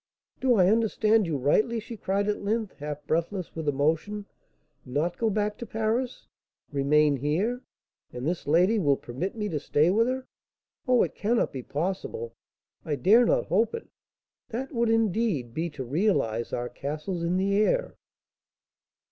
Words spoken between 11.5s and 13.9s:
be possible; I dare not hope it;